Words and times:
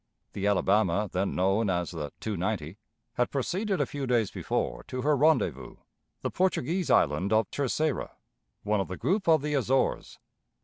The 0.33 0.47
Alabama, 0.47 1.11
then 1.13 1.35
known 1.35 1.69
as 1.69 1.91
the 1.91 2.11
290, 2.21 2.79
had 3.13 3.29
proceeded 3.29 3.79
a 3.79 3.85
few 3.85 4.07
days 4.07 4.31
before 4.31 4.83
to 4.87 5.03
her 5.03 5.15
rendezvous, 5.15 5.75
the 6.21 6.31
Portuguese 6.31 6.89
Island 6.89 7.31
of 7.31 7.51
Terceira, 7.51 8.09
one 8.63 8.79
of 8.81 8.87
the 8.87 8.97
group 8.97 9.27
of 9.27 9.43
the 9.43 9.53
Azores. 9.53 10.17